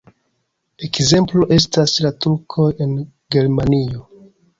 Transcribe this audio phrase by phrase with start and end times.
[0.85, 2.95] Ekzemplo estas la Turkoj en
[3.37, 4.03] Germanio.